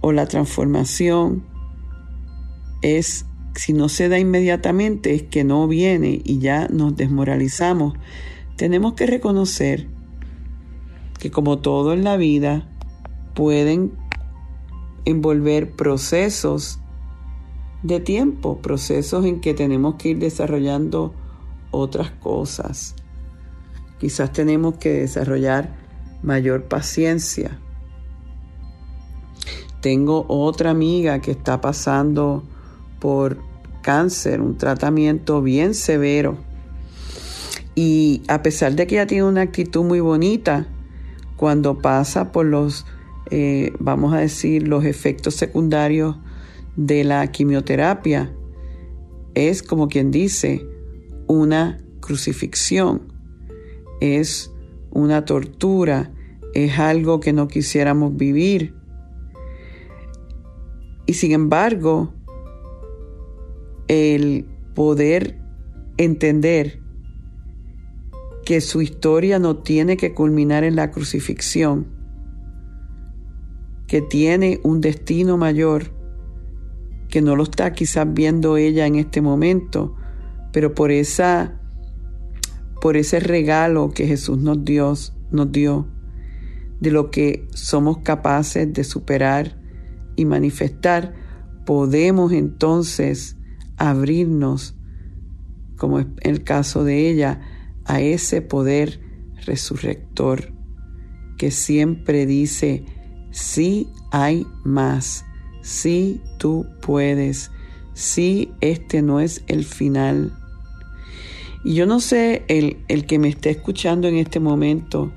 o 0.00 0.12
la 0.12 0.26
transformación 0.26 1.44
es, 2.82 3.26
si 3.54 3.72
no 3.72 3.88
se 3.88 4.08
da 4.08 4.18
inmediatamente, 4.18 5.14
es 5.14 5.22
que 5.22 5.44
no 5.44 5.66
viene 5.66 6.20
y 6.24 6.38
ya 6.38 6.68
nos 6.68 6.94
desmoralizamos. 6.96 7.94
Tenemos 8.56 8.94
que 8.94 9.06
reconocer 9.06 9.88
que 11.18 11.30
como 11.30 11.58
todo 11.58 11.92
en 11.94 12.04
la 12.04 12.16
vida 12.16 12.68
pueden 13.34 13.92
envolver 15.04 15.72
procesos 15.72 16.80
de 17.82 18.00
tiempo, 18.00 18.58
procesos 18.58 19.24
en 19.24 19.40
que 19.40 19.54
tenemos 19.54 19.96
que 19.96 20.10
ir 20.10 20.18
desarrollando 20.18 21.14
otras 21.70 22.10
cosas. 22.10 22.94
Quizás 23.98 24.32
tenemos 24.32 24.76
que 24.76 24.92
desarrollar 25.00 25.70
mayor 26.22 26.64
paciencia. 26.64 27.58
Tengo 29.80 30.24
otra 30.28 30.70
amiga 30.70 31.20
que 31.20 31.32
está 31.32 31.60
pasando 31.60 32.42
por 33.00 33.38
cáncer, 33.82 34.40
un 34.40 34.56
tratamiento 34.56 35.42
bien 35.42 35.74
severo. 35.74 36.38
Y 37.74 38.22
a 38.28 38.42
pesar 38.42 38.74
de 38.74 38.86
que 38.86 38.96
ella 38.96 39.06
tiene 39.06 39.24
una 39.24 39.42
actitud 39.42 39.84
muy 39.84 40.00
bonita, 40.00 40.66
cuando 41.36 41.78
pasa 41.78 42.32
por 42.32 42.46
los, 42.46 42.86
eh, 43.30 43.72
vamos 43.78 44.14
a 44.14 44.18
decir, 44.18 44.66
los 44.66 44.84
efectos 44.84 45.34
secundarios 45.34 46.16
de 46.76 47.04
la 47.04 47.26
quimioterapia, 47.30 48.32
es 49.34 49.62
como 49.62 49.88
quien 49.88 50.10
dice, 50.10 50.66
una 51.26 51.84
crucifixión, 52.00 53.13
es 54.04 54.52
una 54.90 55.24
tortura, 55.24 56.12
es 56.52 56.78
algo 56.78 57.20
que 57.20 57.32
no 57.32 57.48
quisiéramos 57.48 58.16
vivir. 58.16 58.74
Y 61.06 61.14
sin 61.14 61.32
embargo, 61.32 62.14
el 63.88 64.46
poder 64.74 65.38
entender 65.96 66.80
que 68.44 68.60
su 68.60 68.82
historia 68.82 69.38
no 69.38 69.56
tiene 69.58 69.96
que 69.96 70.12
culminar 70.12 70.64
en 70.64 70.76
la 70.76 70.90
crucifixión, 70.90 71.86
que 73.86 74.02
tiene 74.02 74.60
un 74.62 74.80
destino 74.80 75.36
mayor, 75.36 75.92
que 77.08 77.22
no 77.22 77.36
lo 77.36 77.44
está 77.44 77.72
quizás 77.72 78.12
viendo 78.12 78.56
ella 78.56 78.86
en 78.86 78.96
este 78.96 79.20
momento, 79.20 79.94
pero 80.52 80.74
por 80.74 80.90
esa 80.90 81.60
por 82.84 82.98
ese 82.98 83.18
regalo 83.18 83.92
que 83.92 84.06
Jesús 84.06 84.36
nos 84.36 84.62
dio, 84.62 84.92
nos 85.30 85.50
dio 85.50 85.88
de 86.80 86.90
lo 86.90 87.10
que 87.10 87.48
somos 87.54 88.00
capaces 88.02 88.70
de 88.74 88.84
superar 88.84 89.58
y 90.16 90.26
manifestar, 90.26 91.14
podemos 91.64 92.30
entonces 92.32 93.38
abrirnos, 93.78 94.76
como 95.78 95.98
en 95.98 96.14
el 96.20 96.44
caso 96.44 96.84
de 96.84 97.08
ella, 97.08 97.40
a 97.86 98.02
ese 98.02 98.42
poder 98.42 99.00
resurrector 99.46 100.52
que 101.38 101.50
siempre 101.50 102.26
dice, 102.26 102.84
sí 103.30 103.88
hay 104.12 104.46
más, 104.62 105.24
sí 105.62 106.20
tú 106.38 106.66
puedes, 106.82 107.50
sí 107.94 108.52
este 108.60 109.00
no 109.00 109.20
es 109.20 109.42
el 109.46 109.64
final. 109.64 110.34
Y 111.64 111.74
yo 111.74 111.86
no 111.86 112.00
sé 112.00 112.44
el, 112.48 112.76
el 112.88 113.06
que 113.06 113.18
me 113.18 113.28
esté 113.28 113.50
escuchando 113.50 114.06
en 114.06 114.16
este 114.16 114.38
momento, 114.38 115.12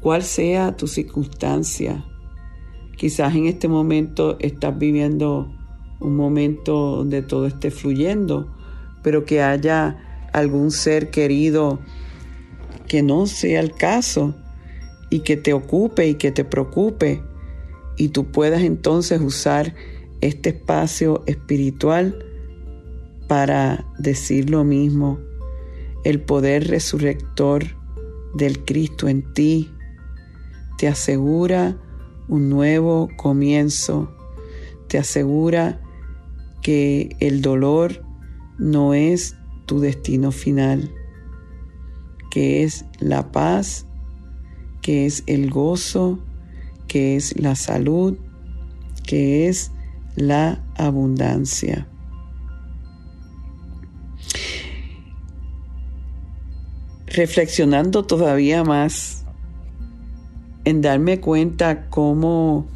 cuál 0.00 0.22
sea 0.22 0.76
tu 0.76 0.86
circunstancia. 0.86 2.04
Quizás 2.96 3.34
en 3.36 3.46
este 3.46 3.68
momento 3.68 4.38
estás 4.40 4.76
viviendo 4.78 5.52
un 6.00 6.16
momento 6.16 6.96
donde 6.96 7.22
todo 7.22 7.46
esté 7.46 7.70
fluyendo, 7.70 8.48
pero 9.02 9.24
que 9.24 9.42
haya 9.42 10.28
algún 10.32 10.70
ser 10.70 11.10
querido 11.10 11.80
que 12.86 13.02
no 13.02 13.26
sea 13.26 13.60
el 13.60 13.72
caso 13.72 14.34
y 15.10 15.20
que 15.20 15.36
te 15.36 15.52
ocupe 15.52 16.08
y 16.08 16.14
que 16.14 16.32
te 16.32 16.44
preocupe 16.44 17.22
y 17.96 18.08
tú 18.08 18.30
puedas 18.30 18.62
entonces 18.62 19.20
usar 19.20 19.74
este 20.20 20.50
espacio 20.50 21.22
espiritual 21.26 22.24
para 23.26 23.86
decir 23.98 24.48
lo 24.48 24.64
mismo, 24.64 25.18
el 26.04 26.20
poder 26.20 26.68
resurrector 26.68 27.64
del 28.34 28.64
Cristo 28.64 29.08
en 29.08 29.32
ti 29.34 29.70
te 30.78 30.86
asegura 30.88 31.76
un 32.28 32.48
nuevo 32.48 33.08
comienzo, 33.16 34.14
te 34.86 34.98
asegura 34.98 35.80
que 36.62 37.16
el 37.20 37.42
dolor 37.42 38.04
no 38.58 38.94
es 38.94 39.36
tu 39.66 39.80
destino 39.80 40.30
final, 40.30 40.92
que 42.30 42.62
es 42.62 42.84
la 43.00 43.32
paz, 43.32 43.86
que 44.82 45.06
es 45.06 45.24
el 45.26 45.50
gozo, 45.50 46.20
que 46.86 47.16
es 47.16 47.38
la 47.40 47.56
salud, 47.56 48.16
que 49.04 49.48
es 49.48 49.72
la 50.16 50.64
abundancia. 50.76 51.88
Reflexionando 57.18 58.04
todavía 58.04 58.64
más 58.64 59.24
en 60.64 60.80
darme 60.80 61.20
cuenta 61.20 61.90
cómo 61.90 62.66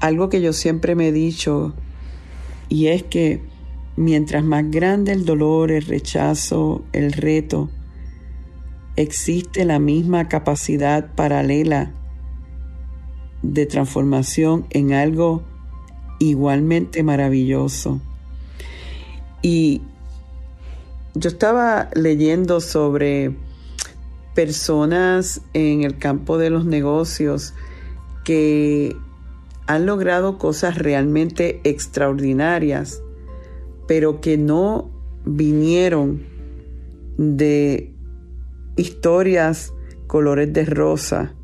algo 0.00 0.28
que 0.28 0.40
yo 0.40 0.52
siempre 0.52 0.94
me 0.94 1.08
he 1.08 1.12
dicho 1.12 1.74
y 2.68 2.86
es 2.86 3.02
que 3.02 3.40
Mientras 3.98 4.44
más 4.44 4.70
grande 4.70 5.10
el 5.10 5.24
dolor, 5.24 5.72
el 5.72 5.82
rechazo, 5.82 6.84
el 6.92 7.12
reto, 7.12 7.68
existe 8.94 9.64
la 9.64 9.80
misma 9.80 10.28
capacidad 10.28 11.16
paralela 11.16 11.92
de 13.42 13.66
transformación 13.66 14.66
en 14.70 14.92
algo 14.92 15.42
igualmente 16.20 17.02
maravilloso. 17.02 18.00
Y 19.42 19.82
yo 21.18 21.28
estaba 21.28 21.90
leyendo 21.94 22.60
sobre 22.60 23.36
personas 24.34 25.40
en 25.52 25.82
el 25.82 25.98
campo 25.98 26.38
de 26.38 26.50
los 26.50 26.64
negocios 26.64 27.54
que 28.24 28.96
han 29.66 29.84
logrado 29.84 30.38
cosas 30.38 30.78
realmente 30.78 31.60
extraordinarias 31.64 33.02
pero 33.88 34.20
que 34.20 34.36
no 34.36 34.90
vinieron 35.24 36.22
de 37.16 37.92
historias 38.76 39.72
colores 40.06 40.52
de 40.52 40.64
rosa. 40.66 41.34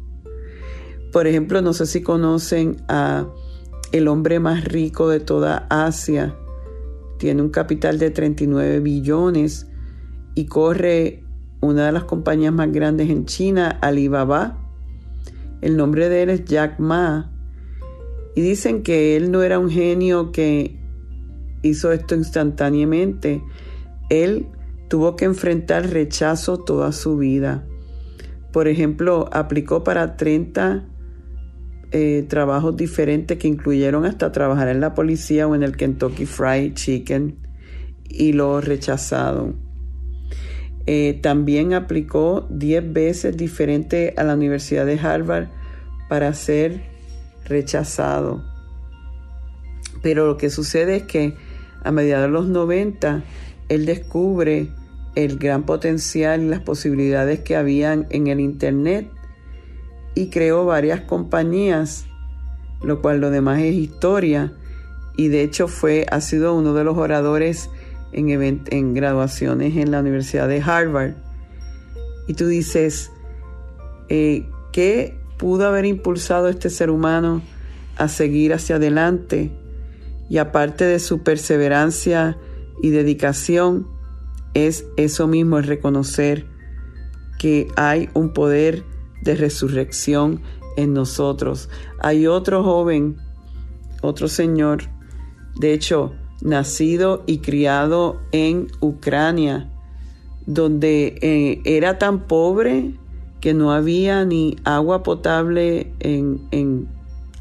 Por 1.11 1.27
ejemplo, 1.27 1.63
no 1.63 1.73
sé 1.73 1.87
si 1.87 2.03
conocen 2.03 2.77
a 2.87 3.27
el 3.93 4.09
hombre 4.09 4.39
más 4.41 4.65
rico 4.65 5.09
de 5.09 5.21
toda 5.21 5.67
Asia. 5.71 6.37
Tiene 7.25 7.41
un 7.41 7.49
capital 7.49 7.99
de 7.99 8.11
39 8.11 8.81
billones 8.81 9.67
y 10.35 10.45
corre 10.45 11.25
una 11.63 11.87
de 11.87 11.93
las 11.93 12.05
compañías 12.05 12.53
más 12.53 12.71
grandes 12.71 13.09
en 13.09 13.25
China, 13.25 13.79
Alibaba. 13.81 14.59
El 15.63 15.79
nombre 15.79 16.11
de 16.11 16.25
él 16.25 16.29
es 16.29 16.45
Jack 16.45 16.79
Ma. 16.81 17.33
Y 18.37 18.43
dicen 18.43 18.83
que 18.83 19.17
él 19.17 19.31
no 19.31 19.43
era 19.43 19.59
un 19.59 19.71
genio 19.71 20.33
que 20.33 20.79
hizo 21.63 21.93
esto 21.93 22.15
instantáneamente. 22.15 23.43
Él 24.11 24.49
tuvo 24.91 25.17
que 25.17 25.25
enfrentar 25.25 25.89
rechazo 25.89 26.59
toda 26.59 26.93
su 26.93 27.17
vida. 27.17 27.65
Por 28.53 28.69
ejemplo, 28.69 29.31
aplicó 29.33 29.83
para 29.83 30.19
30 30.19 30.85
eh, 31.97 32.25
trabajos 32.27 32.77
diferentes 32.77 33.39
que 33.39 33.47
incluyeron 33.47 34.05
hasta 34.05 34.33
trabajar 34.33 34.67
en 34.67 34.81
la 34.81 34.95
policía 34.95 35.47
o 35.47 35.55
en 35.55 35.63
el 35.63 35.77
Kentucky 35.77 36.27
Fried 36.27 36.75
Chicken 36.75 37.37
y 38.09 38.33
lo 38.33 38.61
rechazaron. 38.61 39.61
Eh, 40.87 41.21
también 41.23 41.73
aplicó 41.73 42.49
10 42.51 42.93
veces 42.93 43.37
diferente 43.37 44.13
a 44.17 44.25
la 44.25 44.35
Universidad 44.35 44.87
de 44.87 44.99
Harvard 44.99 45.51
para 46.09 46.35
ser 46.35 46.83
rechazado. 47.45 48.43
Pero 50.03 50.27
lo 50.27 50.37
que 50.37 50.51
sucede 50.51 50.97
es 50.97 51.03
que 51.05 51.35
a 51.85 51.93
mediados 51.93 52.27
de 52.27 52.33
los 52.33 52.49
90, 52.49 53.23
él 53.69 53.87
descubre 53.87 54.67
el 55.15 55.39
gran 55.39 55.63
potencial 55.63 56.43
y 56.43 56.49
las 56.49 56.61
posibilidades 56.61 57.39
que 57.39 57.55
habían 57.55 58.09
en 58.11 58.27
el 58.27 58.41
Internet 58.41 59.14
y 60.15 60.29
creó 60.29 60.65
varias 60.65 61.03
compañías, 61.03 62.07
lo 62.83 63.01
cual 63.01 63.21
lo 63.21 63.31
demás 63.31 63.61
es 63.61 63.75
historia. 63.75 64.53
Y 65.17 65.29
de 65.29 65.43
hecho 65.43 65.69
fue, 65.69 66.07
ha 66.11 66.21
sido 66.21 66.55
uno 66.55 66.75
de 66.75 66.85
los 66.85 66.97
oradores 66.97 67.71
en, 68.13 68.63
en 68.71 68.95
graduaciones 68.95 69.77
en 69.77 69.91
la 69.91 70.01
Universidad 70.01 70.49
de 70.49 70.61
Harvard. 70.61 71.15
Y 72.27 72.35
tú 72.35 72.47
dices, 72.47 73.11
eh, 74.09 74.49
¿qué 74.73 75.19
pudo 75.39 75.67
haber 75.67 75.85
impulsado 75.85 76.49
este 76.49 76.71
ser 76.71 76.91
humano 76.91 77.43
a 77.97 78.09
seguir 78.09 78.55
hacia 78.55 78.77
adelante? 78.77 79.53
y 80.29 80.39
aparte 80.39 80.85
de 80.85 80.99
su 80.99 81.23
perseverancia 81.23 82.39
y 82.83 82.91
dedicación, 82.91 83.87
es 84.55 84.85
eso 84.97 85.27
mismo, 85.27 85.59
el 85.59 85.65
reconocer 85.65 86.47
que 87.39 87.69
hay 87.77 88.09
un 88.15 88.33
poder 88.33 88.85
de 89.25 89.35
resurrección 89.35 90.41
en 90.77 90.93
nosotros. 90.93 91.69
Hay 92.01 92.27
otro 92.27 92.63
joven, 92.63 93.17
otro 94.03 94.29
señor, 94.29 94.85
de 95.59 95.73
hecho, 95.73 96.13
nacido 96.41 97.23
y 97.27 97.39
criado 97.39 98.21
en 98.33 98.69
Ucrania, 98.81 99.71
donde 100.47 101.19
eh, 101.23 101.61
era 101.65 101.99
tan 101.99 102.27
pobre 102.27 102.95
que 103.41 103.55
no 103.55 103.73
había 103.73 104.25
ni 104.25 104.57
agua 104.65 105.03
potable 105.03 105.93
en, 106.01 106.41
en, 106.51 106.89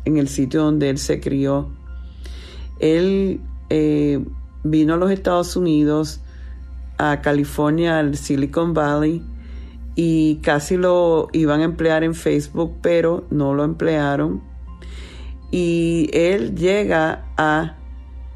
el 0.06 0.28
sitio 0.28 0.64
donde 0.64 0.90
él 0.90 0.98
se 0.98 1.20
crió. 1.20 1.70
Él 2.80 3.40
eh, 3.70 4.24
vino 4.64 4.94
a 4.94 4.98
los 4.98 5.12
Estados 5.12 5.56
Unidos, 5.56 6.22
a 6.98 7.22
California, 7.22 8.00
al 8.00 8.18
Silicon 8.18 8.74
Valley, 8.74 9.24
y 9.96 10.38
casi 10.38 10.78
lo 10.78 11.30
iban 11.34 11.62
a 11.62 11.66
emplear 11.66 12.04
en 12.04 12.16
Facebook, 12.16 12.78
pero 12.82 13.26
no 13.30 13.54
lo 13.54 13.64
emplearon. 13.64 14.42
Y 15.52 16.10
él 16.14 16.56
llega 16.56 17.26
a 17.38 17.78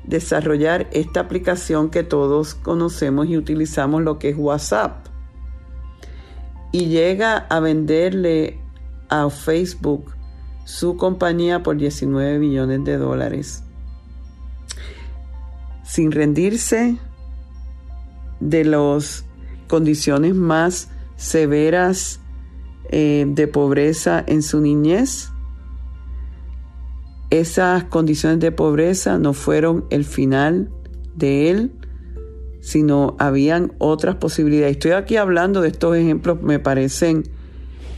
desarrollar 0.03 0.87
esta 0.91 1.21
aplicación 1.21 1.89
que 1.89 2.03
todos 2.03 2.53
conocemos 2.55 3.27
y 3.27 3.37
utilizamos, 3.37 4.03
lo 4.03 4.19
que 4.19 4.29
es 4.29 4.37
WhatsApp. 4.37 5.07
Y 6.71 6.87
llega 6.87 7.37
a 7.37 7.59
venderle 7.59 8.59
a 9.09 9.29
Facebook 9.29 10.13
su 10.63 10.97
compañía 10.97 11.63
por 11.63 11.77
19 11.77 12.39
billones 12.39 12.83
de 12.83 12.97
dólares. 12.97 13.63
Sin 15.83 16.11
rendirse 16.11 16.97
de 18.39 18.65
las 18.65 19.25
condiciones 19.67 20.35
más 20.35 20.89
severas 21.17 22.21
eh, 22.89 23.25
de 23.27 23.47
pobreza 23.47 24.23
en 24.25 24.41
su 24.41 24.61
niñez, 24.61 25.31
esas 27.29 27.83
condiciones 27.85 28.39
de 28.39 28.53
pobreza 28.53 29.17
no 29.19 29.33
fueron 29.33 29.85
el 29.89 30.05
final 30.05 30.71
de 31.15 31.49
él, 31.49 31.71
sino 32.61 33.17
habían 33.19 33.73
otras 33.79 34.15
posibilidades. 34.15 34.77
Estoy 34.77 34.91
aquí 34.91 35.17
hablando 35.17 35.61
de 35.61 35.69
estos 35.69 35.97
ejemplos, 35.97 36.41
me 36.41 36.59
parecen 36.59 37.23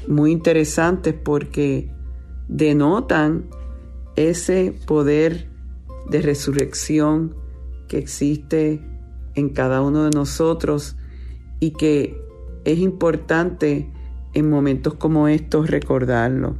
muy 0.08 0.32
interesantes 0.32 1.13
porque 1.13 1.91
denotan 2.47 3.45
ese 4.15 4.73
poder 4.88 5.47
de 6.10 6.21
resurrección 6.21 7.36
que 7.88 7.99
existe 7.99 8.82
en 9.36 9.49
cada 9.49 9.82
uno 9.82 10.05
de 10.05 10.10
nosotros 10.10 10.95
y 11.60 11.71
que 11.71 12.28
es 12.73 12.79
importante 12.79 13.89
en 14.34 14.49
momentos 14.49 14.95
como 14.95 15.27
estos 15.27 15.69
recordarlo. 15.69 16.55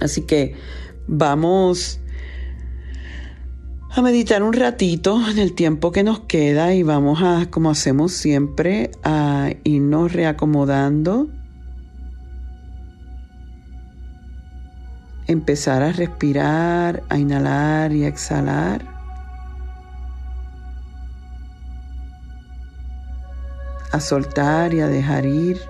Así 0.00 0.22
que 0.22 0.54
Vamos 1.12 1.98
a 3.90 4.00
meditar 4.00 4.44
un 4.44 4.52
ratito 4.52 5.20
en 5.28 5.40
el 5.40 5.54
tiempo 5.54 5.90
que 5.90 6.04
nos 6.04 6.20
queda 6.20 6.72
y 6.72 6.84
vamos 6.84 7.20
a, 7.20 7.50
como 7.50 7.68
hacemos 7.68 8.12
siempre, 8.12 8.92
a 9.02 9.50
irnos 9.64 10.12
reacomodando. 10.12 11.28
Empezar 15.26 15.82
a 15.82 15.90
respirar, 15.90 17.02
a 17.08 17.18
inhalar 17.18 17.92
y 17.92 18.04
a 18.04 18.08
exhalar. 18.08 18.99
A 23.92 24.00
soltar 24.00 24.72
y 24.74 24.80
a 24.80 24.88
dejar 24.88 25.26
ir. 25.26 25.60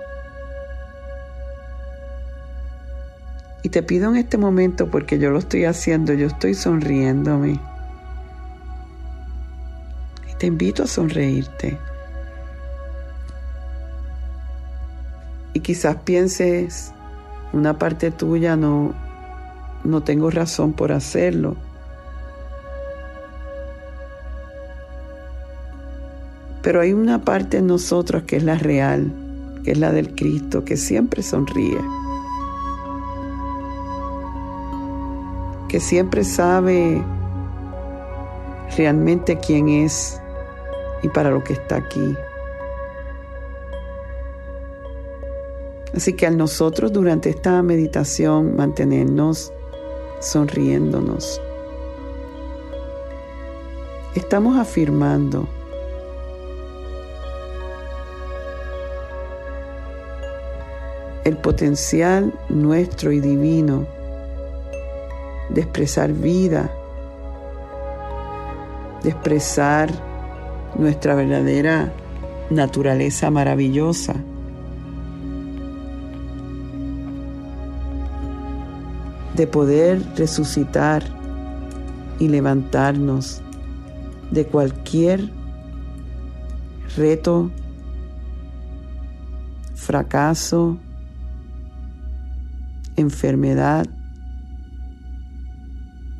Y 3.63 3.69
te 3.69 3.83
pido 3.83 4.09
en 4.09 4.17
este 4.17 4.37
momento, 4.37 4.89
porque 4.89 5.19
yo 5.19 5.29
lo 5.29 5.39
estoy 5.39 5.65
haciendo, 5.65 6.13
yo 6.13 6.27
estoy 6.27 6.53
sonriéndome. 6.53 7.59
Y 10.31 10.35
te 10.37 10.47
invito 10.47 10.83
a 10.83 10.87
sonreírte. 10.87 11.77
Y 15.53 15.59
quizás 15.59 15.97
pienses, 15.97 16.93
una 17.53 17.77
parte 17.77 18.09
tuya 18.09 18.55
no, 18.55 18.93
no 19.83 20.01
tengo 20.01 20.31
razón 20.31 20.73
por 20.73 20.91
hacerlo. 20.91 21.55
Pero 26.61 26.81
hay 26.81 26.93
una 26.93 27.23
parte 27.23 27.57
en 27.57 27.67
nosotros 27.67 28.23
que 28.23 28.37
es 28.37 28.43
la 28.43 28.57
real, 28.57 29.11
que 29.63 29.71
es 29.71 29.77
la 29.77 29.91
del 29.91 30.13
Cristo, 30.15 30.63
que 30.63 30.77
siempre 30.77 31.23
sonríe. 31.23 31.79
que 35.71 35.79
siempre 35.79 36.25
sabe 36.25 37.01
realmente 38.75 39.39
quién 39.39 39.69
es 39.69 40.21
y 41.01 41.07
para 41.07 41.31
lo 41.31 41.41
que 41.45 41.53
está 41.53 41.77
aquí. 41.77 42.13
Así 45.95 46.11
que 46.11 46.27
al 46.27 46.35
nosotros 46.35 46.91
durante 46.91 47.29
esta 47.29 47.63
meditación 47.63 48.57
mantenernos 48.57 49.53
sonriéndonos, 50.19 51.41
estamos 54.13 54.57
afirmando 54.57 55.47
el 61.23 61.37
potencial 61.37 62.33
nuestro 62.49 63.11
y 63.11 63.19
divino 63.19 63.85
de 65.49 65.61
expresar 65.61 66.13
vida, 66.13 66.71
de 69.03 69.09
expresar 69.09 69.89
nuestra 70.75 71.15
verdadera 71.15 71.91
naturaleza 72.49 73.29
maravillosa. 73.29 74.15
de 79.35 79.47
poder 79.47 80.03
resucitar 80.17 81.03
y 82.19 82.27
levantarnos 82.27 83.41
de 84.29 84.45
cualquier 84.45 85.29
reto, 86.95 87.49
fracaso, 89.73 90.77
enfermedad, 93.01 93.85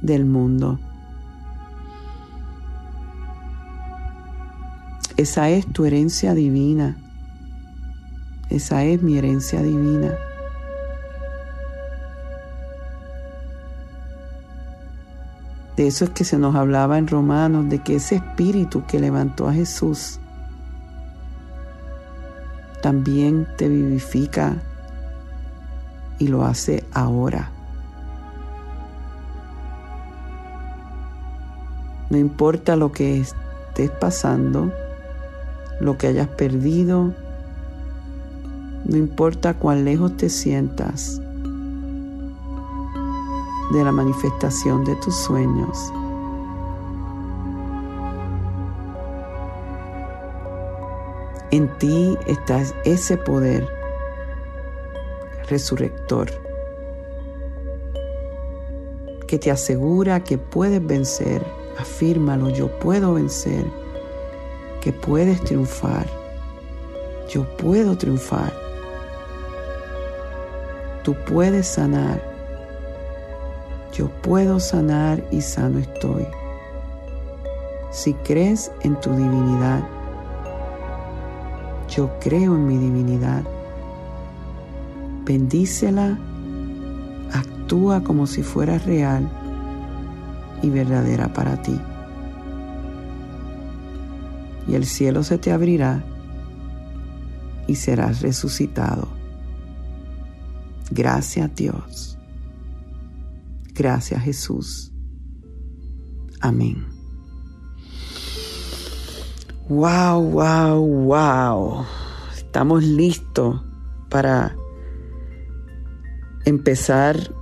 del 0.01 0.25
mundo. 0.25 0.79
Esa 5.17 5.49
es 5.49 5.67
tu 5.67 5.85
herencia 5.85 6.33
divina. 6.33 6.97
Esa 8.49 8.83
es 8.83 9.01
mi 9.01 9.17
herencia 9.17 9.61
divina. 9.61 10.11
De 15.77 15.87
eso 15.87 16.05
es 16.05 16.11
que 16.11 16.23
se 16.23 16.37
nos 16.37 16.55
hablaba 16.55 16.97
en 16.97 17.07
Romanos, 17.07 17.69
de 17.69 17.79
que 17.79 17.95
ese 17.95 18.15
espíritu 18.15 18.85
que 18.87 18.99
levantó 18.99 19.47
a 19.47 19.53
Jesús 19.53 20.19
también 22.81 23.47
te 23.57 23.69
vivifica 23.69 24.57
y 26.21 26.27
lo 26.27 26.45
hace 26.45 26.83
ahora. 26.93 27.49
No 32.11 32.17
importa 32.17 32.75
lo 32.75 32.91
que 32.91 33.21
estés 33.21 33.89
pasando, 33.89 34.71
lo 35.79 35.97
que 35.97 36.07
hayas 36.07 36.27
perdido, 36.27 37.11
no 38.85 38.97
importa 38.97 39.55
cuán 39.55 39.83
lejos 39.83 40.15
te 40.15 40.29
sientas 40.29 41.19
de 43.73 43.83
la 43.83 43.91
manifestación 43.91 44.85
de 44.85 44.95
tus 44.97 45.15
sueños. 45.15 45.91
En 51.49 51.67
ti 51.79 52.15
está 52.27 52.61
ese 52.85 53.17
poder 53.17 53.80
resurrector 55.51 56.31
que 59.27 59.37
te 59.37 59.51
asegura 59.51 60.23
que 60.23 60.37
puedes 60.37 60.85
vencer 60.85 61.41
Afírmalo, 61.81 62.49
yo 62.49 62.67
puedo 62.79 63.13
vencer, 63.13 63.65
que 64.81 64.91
puedes 64.91 65.41
triunfar. 65.43 66.05
Yo 67.29 67.43
puedo 67.57 67.97
triunfar. 67.97 68.53
Tú 71.03 71.15
puedes 71.25 71.67
sanar. 71.67 72.21
Yo 73.93 74.09
puedo 74.21 74.59
sanar 74.59 75.23
y 75.31 75.41
sano 75.41 75.79
estoy. 75.79 76.27
Si 77.89 78.13
crees 78.13 78.71
en 78.81 78.99
tu 78.99 79.09
divinidad, 79.11 79.81
yo 81.89 82.09
creo 82.19 82.55
en 82.55 82.67
mi 82.67 82.77
divinidad 82.77 83.43
Bendícela, 85.25 86.17
actúa 87.31 88.03
como 88.03 88.27
si 88.27 88.43
fuera 88.43 88.77
real 88.79 89.29
y 90.61 90.69
verdadera 90.69 91.31
para 91.33 91.61
ti. 91.61 91.79
Y 94.67 94.75
el 94.75 94.85
cielo 94.85 95.23
se 95.23 95.37
te 95.37 95.51
abrirá 95.51 96.03
y 97.67 97.75
serás 97.75 98.21
resucitado. 98.21 99.07
Gracias 100.91 101.55
Dios. 101.55 102.17
Gracias 103.73 104.21
Jesús. 104.23 104.91
Amén. 106.41 106.85
Wow, 109.69 110.21
wow, 110.31 110.85
wow. 110.85 111.85
Estamos 112.35 112.83
listos 112.83 113.61
para 114.09 114.55
empezar 116.45 117.33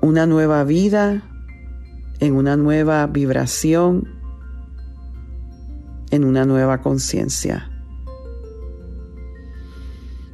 una 0.00 0.26
nueva 0.26 0.64
vida 0.64 1.22
en 2.20 2.34
una 2.34 2.56
nueva 2.56 3.06
vibración, 3.06 4.08
en 6.10 6.24
una 6.24 6.44
nueva 6.44 6.80
conciencia. 6.80 7.70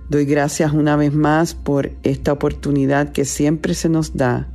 Doy 0.08 0.26
gracias 0.26 0.72
una 0.72 0.96
vez 0.96 1.14
más 1.14 1.54
por 1.54 1.90
esta 2.02 2.32
oportunidad 2.32 3.12
que 3.12 3.24
siempre 3.24 3.74
se 3.74 3.88
nos 3.88 4.14
da 4.14 4.48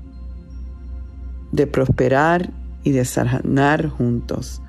de 1.52 1.66
prosperar 1.66 2.52
y 2.84 2.92
de 2.92 3.06
sanar 3.06 3.88
juntos. 3.88 4.62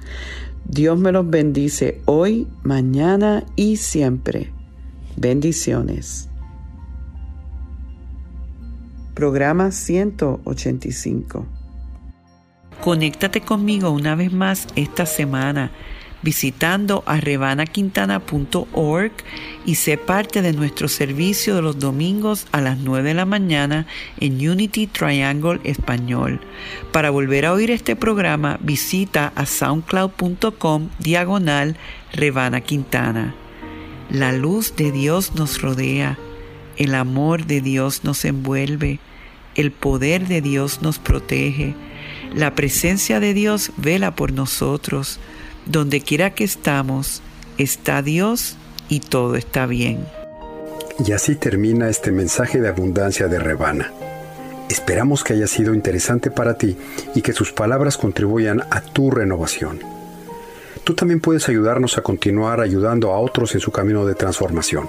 Dios 0.64 0.98
me 0.98 1.12
los 1.12 1.28
bendice 1.28 2.00
hoy, 2.06 2.46
mañana 2.62 3.44
y 3.54 3.76
siempre. 3.76 4.52
Bendiciones. 5.16 6.28
Programa 9.18 9.72
185. 9.72 11.44
Conéctate 12.80 13.40
conmigo 13.40 13.90
una 13.90 14.14
vez 14.14 14.32
más 14.32 14.68
esta 14.76 15.06
semana 15.06 15.72
visitando 16.22 17.02
a 17.04 17.18
rebanaquintana.org 17.18 19.10
y 19.66 19.74
sé 19.74 19.98
parte 19.98 20.40
de 20.40 20.52
nuestro 20.52 20.86
servicio 20.86 21.56
de 21.56 21.62
los 21.62 21.80
domingos 21.80 22.46
a 22.52 22.60
las 22.60 22.78
9 22.78 23.08
de 23.08 23.14
la 23.14 23.24
mañana 23.24 23.88
en 24.20 24.34
Unity 24.34 24.86
Triangle 24.86 25.58
Español. 25.64 26.40
Para 26.92 27.10
volver 27.10 27.46
a 27.46 27.52
oír 27.52 27.72
este 27.72 27.96
programa, 27.96 28.56
visita 28.62 29.32
a 29.34 29.46
soundcloud.com 29.46 30.90
diagonal 31.00 31.76
Rebana 32.12 32.60
Quintana. 32.60 33.34
La 34.10 34.30
luz 34.30 34.76
de 34.76 34.92
Dios 34.92 35.34
nos 35.34 35.60
rodea, 35.60 36.16
el 36.76 36.94
amor 36.94 37.46
de 37.46 37.60
Dios 37.60 38.04
nos 38.04 38.24
envuelve, 38.24 39.00
el 39.58 39.72
poder 39.72 40.28
de 40.28 40.40
Dios 40.40 40.82
nos 40.82 41.00
protege, 41.00 41.74
la 42.32 42.54
presencia 42.54 43.18
de 43.18 43.34
Dios 43.34 43.72
vela 43.76 44.14
por 44.14 44.32
nosotros, 44.32 45.18
donde 45.66 46.00
quiera 46.00 46.32
que 46.32 46.44
estamos, 46.44 47.22
está 47.58 48.00
Dios 48.00 48.56
y 48.88 49.00
todo 49.00 49.34
está 49.34 49.66
bien. 49.66 50.06
Y 51.04 51.10
así 51.10 51.34
termina 51.34 51.88
este 51.88 52.12
mensaje 52.12 52.60
de 52.60 52.68
abundancia 52.68 53.26
de 53.26 53.40
Rebana. 53.40 53.92
Esperamos 54.70 55.24
que 55.24 55.32
haya 55.32 55.48
sido 55.48 55.74
interesante 55.74 56.30
para 56.30 56.54
ti 56.54 56.76
y 57.16 57.22
que 57.22 57.32
sus 57.32 57.50
palabras 57.50 57.96
contribuyan 57.96 58.62
a 58.70 58.80
tu 58.80 59.10
renovación. 59.10 59.80
Tú 60.84 60.94
también 60.94 61.20
puedes 61.20 61.48
ayudarnos 61.48 61.98
a 61.98 62.02
continuar 62.02 62.60
ayudando 62.60 63.12
a 63.12 63.18
otros 63.18 63.54
en 63.56 63.60
su 63.60 63.72
camino 63.72 64.06
de 64.06 64.14
transformación. 64.14 64.88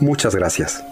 Muchas 0.00 0.34
gracias. 0.34 0.87